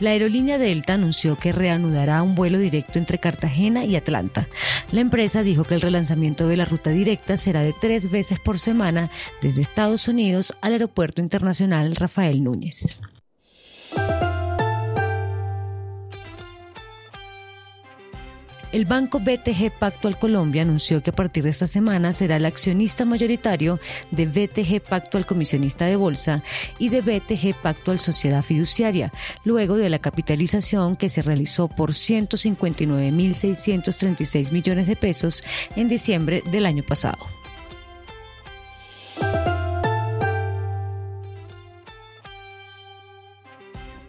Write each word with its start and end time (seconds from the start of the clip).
La 0.00 0.10
aerolínea 0.10 0.58
Delta 0.58 0.94
anunció 0.94 1.36
que 1.36 1.52
reanudará 1.52 2.22
un 2.22 2.34
vuelo 2.36 2.58
directo 2.58 2.98
entre 2.98 3.18
Cartagena 3.18 3.84
y 3.84 3.96
Atlanta. 3.96 4.48
La 4.92 5.00
empresa 5.00 5.42
dijo 5.42 5.64
que 5.64 5.74
el 5.74 5.80
relanzamiento 5.80 6.46
de 6.46 6.56
la 6.56 6.64
ruta 6.64 6.90
directa 6.90 7.36
será 7.36 7.62
de 7.62 7.72
tres 7.72 8.10
veces 8.10 8.38
por 8.38 8.58
semana 8.58 9.10
desde 9.42 9.62
Estados 9.62 10.06
Unidos 10.06 10.54
al 10.60 10.72
Aeropuerto 10.72 11.20
Internacional 11.20 11.96
Rafael 11.96 12.44
Núñez. 12.44 13.00
El 18.70 18.84
banco 18.84 19.18
BTG 19.18 19.70
Pactual 19.78 20.18
Colombia 20.18 20.60
anunció 20.60 21.02
que 21.02 21.08
a 21.08 21.14
partir 21.14 21.42
de 21.42 21.48
esta 21.50 21.66
semana 21.66 22.12
será 22.12 22.36
el 22.36 22.44
accionista 22.44 23.06
mayoritario 23.06 23.80
de 24.10 24.26
BTG 24.26 24.82
Pactual 24.82 25.24
Comisionista 25.24 25.86
de 25.86 25.96
Bolsa 25.96 26.42
y 26.78 26.90
de 26.90 27.00
BTG 27.00 27.54
Pactual 27.62 27.98
Sociedad 27.98 28.42
Fiduciaria, 28.42 29.10
luego 29.44 29.78
de 29.78 29.88
la 29.88 30.00
capitalización 30.00 30.96
que 30.96 31.08
se 31.08 31.22
realizó 31.22 31.68
por 31.68 31.92
159.636 31.92 34.52
millones 34.52 34.86
de 34.86 34.96
pesos 34.96 35.42
en 35.74 35.88
diciembre 35.88 36.42
del 36.50 36.66
año 36.66 36.82
pasado. 36.82 37.37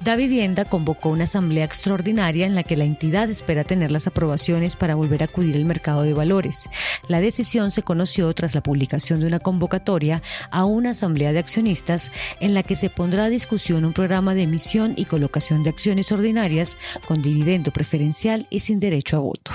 Da 0.01 0.15
Vivienda 0.15 0.63
convocó 0.63 1.09
una 1.09 1.25
asamblea 1.25 1.65
extraordinaria 1.65 2.45
en 2.45 2.55
la 2.55 2.63
que 2.63 2.77
la 2.77 2.85
entidad 2.85 3.29
espera 3.29 3.65
tener 3.65 3.91
las 3.91 4.07
aprobaciones 4.07 4.77
para 4.77 4.95
volver 4.95 5.21
a 5.21 5.25
acudir 5.25 5.57
al 5.57 5.65
mercado 5.65 6.03
de 6.03 6.13
valores. 6.13 6.69
La 7.09 7.19
decisión 7.19 7.69
se 7.69 7.83
conoció 7.83 8.33
tras 8.33 8.55
la 8.55 8.63
publicación 8.63 9.19
de 9.19 9.27
una 9.27 9.39
convocatoria 9.39 10.21
a 10.51 10.63
una 10.63 10.91
asamblea 10.91 11.33
de 11.33 11.39
accionistas 11.39 12.13
en 12.39 12.53
la 12.53 12.63
que 12.63 12.77
se 12.77 12.89
pondrá 12.89 13.25
a 13.25 13.29
discusión 13.29 13.83
un 13.83 13.91
programa 13.91 14.35
de 14.35 14.43
emisión 14.43 14.93
y 14.95 15.03
colocación 15.03 15.63
de 15.63 15.71
acciones 15.71 16.13
ordinarias 16.13 16.77
con 17.05 17.21
dividendo 17.21 17.71
preferencial 17.71 18.47
y 18.49 18.61
sin 18.61 18.79
derecho 18.79 19.17
a 19.17 19.19
voto. 19.19 19.51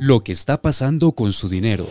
Lo 0.00 0.24
que 0.24 0.32
está 0.32 0.60
pasando 0.60 1.12
con 1.12 1.30
su 1.32 1.48
dinero. 1.48 1.86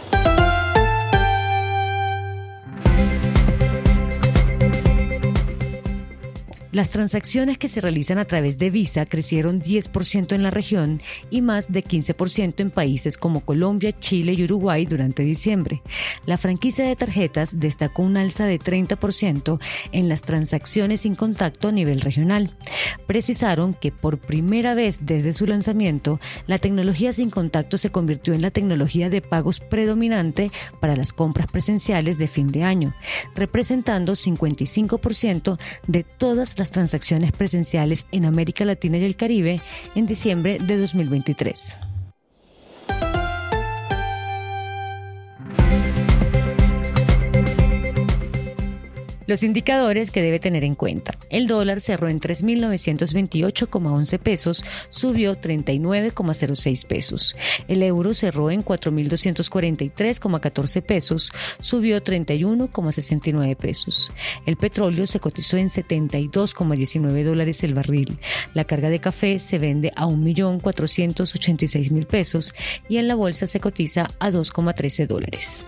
Las 6.71 6.91
transacciones 6.91 7.57
que 7.57 7.67
se 7.67 7.81
realizan 7.81 8.19
a 8.19 8.25
través 8.25 8.59
de 8.59 8.69
Visa 8.69 9.07
crecieron 9.07 9.59
10% 9.59 10.33
en 10.33 10.43
la 10.43 10.51
región 10.51 11.01
y 11.31 11.41
más 11.41 11.71
de 11.71 11.83
15% 11.83 12.59
en 12.59 12.69
países 12.69 13.17
como 13.17 13.41
Colombia, 13.41 13.91
Chile 13.97 14.33
y 14.37 14.43
Uruguay 14.43 14.85
durante 14.85 15.23
diciembre. 15.23 15.81
La 16.27 16.37
franquicia 16.37 16.85
de 16.85 16.95
tarjetas 16.95 17.59
destacó 17.59 18.03
un 18.03 18.17
alza 18.17 18.45
de 18.45 18.59
30% 18.59 19.59
en 19.91 20.09
las 20.09 20.21
transacciones 20.21 21.01
sin 21.01 21.15
contacto 21.15 21.69
a 21.69 21.71
nivel 21.71 22.01
regional. 22.01 22.55
Precisaron 23.07 23.73
que 23.73 23.91
por 23.91 24.19
primera 24.19 24.75
vez 24.75 24.99
desde 25.01 25.33
su 25.33 25.47
lanzamiento, 25.47 26.19
la 26.45 26.59
tecnología 26.59 27.13
sin 27.13 27.31
contacto 27.31 27.79
se 27.79 27.89
convirtió 27.89 28.35
en 28.35 28.43
la 28.43 28.51
tecnología 28.51 29.09
de 29.09 29.23
pagos 29.23 29.59
predominante 29.59 30.51
para 30.79 30.95
las 30.95 31.13
compras 31.13 31.47
presenciales 31.47 32.19
de 32.19 32.27
fin 32.27 32.51
de 32.51 32.63
año, 32.63 32.93
representando 33.33 34.13
55% 34.13 35.57
de 35.87 36.03
todas 36.03 36.58
las 36.59 36.71
transacciones 36.71 37.31
presenciales 37.31 38.05
en 38.11 38.25
América 38.25 38.65
Latina 38.65 38.97
y 38.97 39.05
el 39.05 39.15
Caribe 39.15 39.61
en 39.95 40.05
diciembre 40.05 40.59
de 40.59 40.77
2023. 40.77 41.88
Los 49.29 49.43
indicadores 49.43 50.09
que 50.09 50.23
debe 50.23 50.39
tener 50.39 50.65
en 50.65 50.73
cuenta. 50.73 51.15
El 51.29 51.45
dólar 51.45 51.81
cerró 51.81 52.07
en 52.07 52.19
3.928,11 52.19 54.17
pesos, 54.17 54.65
subió 54.89 55.39
39,06 55.39 56.87
pesos. 56.87 57.35
El 57.67 57.83
euro 57.83 58.15
cerró 58.15 58.49
en 58.49 58.65
4.243,14 58.65 60.81
pesos, 60.81 61.31
subió 61.61 62.03
31,69 62.03 63.55
pesos. 63.55 64.11
El 64.47 64.57
petróleo 64.57 65.05
se 65.05 65.19
cotizó 65.19 65.57
en 65.57 65.69
72,19 65.69 67.23
dólares 67.23 67.63
el 67.63 67.75
barril. 67.75 68.17
La 68.55 68.63
carga 68.63 68.89
de 68.89 68.97
café 68.97 69.37
se 69.37 69.59
vende 69.59 69.93
a 69.95 70.07
1.486.000 70.07 72.07
pesos 72.07 72.55
y 72.89 72.97
en 72.97 73.07
la 73.07 73.13
bolsa 73.13 73.45
se 73.45 73.59
cotiza 73.59 74.07
a 74.17 74.31
2,13 74.31 75.05
dólares. 75.05 75.67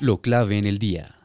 Lo 0.00 0.22
clave 0.22 0.56
en 0.56 0.64
el 0.64 0.78
día. 0.78 1.19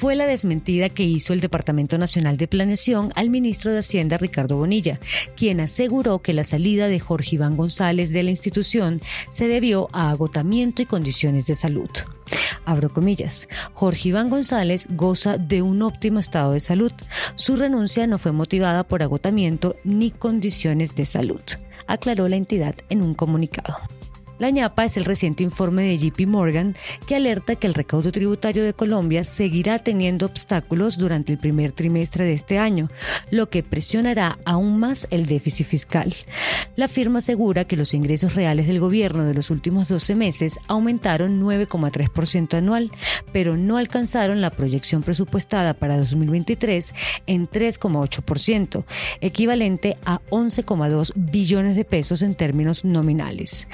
Fue 0.00 0.16
la 0.16 0.26
desmentida 0.26 0.88
que 0.88 1.02
hizo 1.02 1.34
el 1.34 1.40
Departamento 1.40 1.98
Nacional 1.98 2.38
de 2.38 2.48
Planeación 2.48 3.12
al 3.16 3.28
ministro 3.28 3.70
de 3.70 3.80
Hacienda 3.80 4.16
Ricardo 4.16 4.56
Bonilla, 4.56 4.98
quien 5.36 5.60
aseguró 5.60 6.20
que 6.20 6.32
la 6.32 6.42
salida 6.42 6.88
de 6.88 6.98
Jorge 6.98 7.34
Iván 7.34 7.54
González 7.54 8.10
de 8.10 8.22
la 8.22 8.30
institución 8.30 9.02
se 9.28 9.46
debió 9.46 9.88
a 9.92 10.08
agotamiento 10.08 10.80
y 10.80 10.86
condiciones 10.86 11.46
de 11.46 11.54
salud. 11.54 11.90
Abro 12.64 12.88
comillas, 12.88 13.46
Jorge 13.74 14.08
Iván 14.08 14.30
González 14.30 14.86
goza 14.88 15.36
de 15.36 15.60
un 15.60 15.82
óptimo 15.82 16.18
estado 16.18 16.52
de 16.52 16.60
salud. 16.60 16.92
Su 17.34 17.56
renuncia 17.56 18.06
no 18.06 18.16
fue 18.16 18.32
motivada 18.32 18.84
por 18.84 19.02
agotamiento 19.02 19.76
ni 19.84 20.12
condiciones 20.12 20.94
de 20.94 21.04
salud, 21.04 21.42
aclaró 21.86 22.26
la 22.26 22.36
entidad 22.36 22.74
en 22.88 23.02
un 23.02 23.12
comunicado. 23.12 23.76
La 24.40 24.48
ñapa 24.48 24.86
es 24.86 24.96
el 24.96 25.04
reciente 25.04 25.44
informe 25.44 25.82
de 25.82 25.98
JP 25.98 26.26
Morgan 26.26 26.74
que 27.06 27.14
alerta 27.14 27.56
que 27.56 27.66
el 27.66 27.74
recaudo 27.74 28.10
tributario 28.10 28.64
de 28.64 28.72
Colombia 28.72 29.22
seguirá 29.22 29.78
teniendo 29.80 30.24
obstáculos 30.24 30.96
durante 30.96 31.30
el 31.30 31.38
primer 31.38 31.72
trimestre 31.72 32.24
de 32.24 32.32
este 32.32 32.56
año, 32.56 32.88
lo 33.30 33.50
que 33.50 33.62
presionará 33.62 34.38
aún 34.46 34.78
más 34.78 35.06
el 35.10 35.26
déficit 35.26 35.66
fiscal. 35.66 36.14
La 36.74 36.88
firma 36.88 37.18
asegura 37.18 37.66
que 37.66 37.76
los 37.76 37.92
ingresos 37.92 38.34
reales 38.34 38.66
del 38.66 38.80
gobierno 38.80 39.24
de 39.24 39.34
los 39.34 39.50
últimos 39.50 39.88
12 39.88 40.14
meses 40.14 40.58
aumentaron 40.68 41.38
9,3% 41.38 42.54
anual, 42.54 42.90
pero 43.34 43.58
no 43.58 43.76
alcanzaron 43.76 44.40
la 44.40 44.48
proyección 44.48 45.02
presupuestada 45.02 45.74
para 45.74 45.98
2023 45.98 46.94
en 47.26 47.46
3,8%, 47.46 48.84
equivalente 49.20 49.98
a 50.06 50.22
11,2 50.30 51.12
billones 51.14 51.76
de 51.76 51.84
pesos 51.84 52.22
en 52.22 52.34
términos 52.34 52.86
nominales 52.86 53.68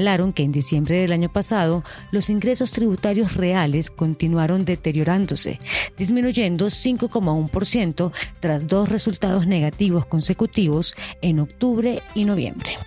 señalaron 0.00 0.32
que 0.32 0.44
en 0.44 0.50
diciembre 0.50 1.02
del 1.02 1.12
año 1.12 1.30
pasado 1.30 1.84
los 2.10 2.30
ingresos 2.30 2.70
tributarios 2.70 3.34
reales 3.34 3.90
continuaron 3.90 4.64
deteriorándose, 4.64 5.60
disminuyendo 5.98 6.68
5,1% 6.68 8.10
tras 8.40 8.66
dos 8.66 8.88
resultados 8.88 9.46
negativos 9.46 10.06
consecutivos 10.06 10.94
en 11.20 11.40
octubre 11.40 12.02
y 12.14 12.24
noviembre. 12.24 12.78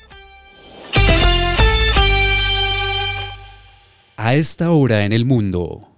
A 4.18 4.34
esta 4.34 4.72
hora 4.72 5.06
en 5.06 5.14
el 5.14 5.26
mundo. 5.26 5.93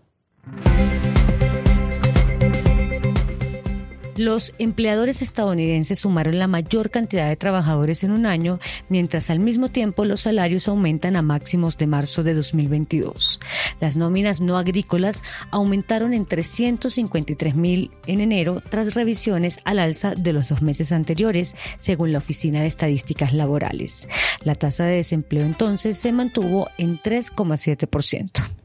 Los 4.15 4.53
empleadores 4.59 5.21
estadounidenses 5.21 5.99
sumaron 5.99 6.39
la 6.39 6.47
mayor 6.47 6.89
cantidad 6.89 7.27
de 7.27 7.35
trabajadores 7.35 8.03
en 8.05 8.11
un 8.11 8.25
año, 8.25 8.59
mientras 8.87 9.29
al 9.29 9.39
mismo 9.39 9.67
tiempo 9.67 10.05
los 10.05 10.21
salarios 10.21 10.69
aumentan 10.69 11.17
a 11.17 11.21
máximos 11.21 11.77
de 11.77 11.87
marzo 11.87 12.23
de 12.23 12.33
2022. 12.33 13.41
Las 13.81 13.97
nóminas 13.97 14.39
no 14.39 14.57
agrícolas 14.57 15.21
aumentaron 15.51 16.13
en 16.13 16.25
353 16.25 17.55
mil 17.55 17.91
en 18.07 18.21
enero 18.21 18.61
tras 18.69 18.93
revisiones 18.93 19.59
al 19.65 19.79
alza 19.79 20.15
de 20.15 20.31
los 20.31 20.47
dos 20.47 20.61
meses 20.61 20.93
anteriores, 20.93 21.55
según 21.77 22.13
la 22.13 22.19
Oficina 22.19 22.61
de 22.61 22.67
Estadísticas 22.67 23.33
Laborales. 23.33 24.07
La 24.43 24.55
tasa 24.55 24.85
de 24.85 24.95
desempleo 24.95 25.45
entonces 25.45 25.97
se 25.97 26.13
mantuvo 26.13 26.69
en 26.77 27.01
3,7%. 27.01 28.64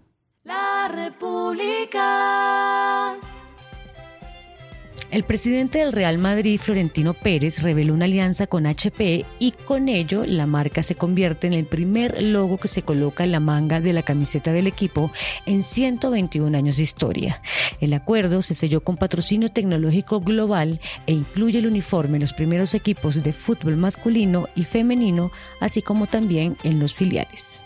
El 5.11 5.23
presidente 5.25 5.79
del 5.79 5.91
Real 5.91 6.17
Madrid, 6.17 6.57
Florentino 6.57 7.13
Pérez, 7.13 7.61
reveló 7.63 7.93
una 7.93 8.05
alianza 8.05 8.47
con 8.47 8.65
HP 8.65 9.25
y 9.39 9.51
con 9.51 9.89
ello 9.89 10.23
la 10.25 10.47
marca 10.47 10.83
se 10.83 10.95
convierte 10.95 11.47
en 11.47 11.53
el 11.53 11.65
primer 11.65 12.23
logo 12.23 12.57
que 12.57 12.69
se 12.69 12.83
coloca 12.83 13.25
en 13.25 13.33
la 13.33 13.41
manga 13.41 13.81
de 13.81 13.91
la 13.91 14.03
camiseta 14.03 14.53
del 14.53 14.67
equipo 14.67 15.11
en 15.45 15.63
121 15.63 16.57
años 16.57 16.77
de 16.77 16.83
historia. 16.83 17.41
El 17.81 17.93
acuerdo 17.93 18.41
se 18.41 18.55
selló 18.55 18.85
con 18.85 18.95
patrocinio 18.95 19.49
tecnológico 19.49 20.21
global 20.21 20.79
e 21.07 21.11
incluye 21.11 21.59
el 21.59 21.67
uniforme 21.67 22.15
en 22.15 22.21
los 22.21 22.31
primeros 22.31 22.73
equipos 22.73 23.21
de 23.21 23.33
fútbol 23.33 23.75
masculino 23.75 24.47
y 24.55 24.63
femenino, 24.63 25.29
así 25.59 25.81
como 25.81 26.07
también 26.07 26.55
en 26.63 26.79
los 26.79 26.95
filiales. 26.95 27.61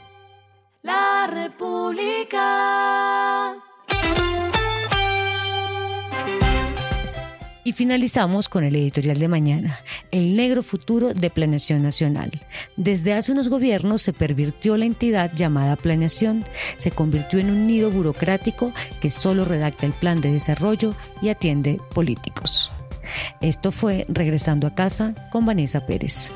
La 0.82 1.28
República. 1.32 3.25
Y 7.66 7.74
finalizamos 7.74 8.48
con 8.48 8.64
el 8.64 8.76
editorial 8.76 9.18
de 9.18 9.28
mañana, 9.28 9.80
El 10.12 10.38
negro 10.38 10.62
futuro 10.62 11.16
de 11.16 11.32
Planeación 11.32 11.82
Nacional. 11.82 12.46
Desde 12.78 13.14
hace 13.14 13.32
unos 13.32 13.50
gobiernos 13.50 14.04
se 14.04 14.14
pervirtió 14.14 14.78
la 14.78 14.86
entidad 14.86 15.34
llamada 15.34 15.76
Planeación, 15.76 16.46
se 16.78 16.92
convirtió 16.92 17.40
en 17.40 17.50
un 17.50 17.66
nido 17.66 17.90
burocrático 17.90 18.72
que 19.02 19.10
solo 19.10 19.46
redacta 19.46 19.88
el 19.88 19.94
plan 19.94 20.22
de 20.22 20.32
desarrollo 20.32 20.94
y 21.24 21.30
atiende 21.30 21.80
políticos. 21.96 22.72
Esto 23.42 23.72
fue 23.72 24.06
Regresando 24.10 24.68
a 24.68 24.76
casa 24.76 25.16
con 25.32 25.48
Vanessa 25.48 25.88
Pérez. 25.88 26.32